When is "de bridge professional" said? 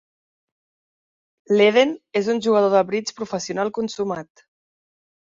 2.77-3.71